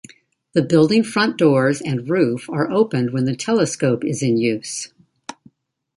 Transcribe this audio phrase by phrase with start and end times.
[0.53, 4.91] The building front doors and roof are opened when the telescope is in use.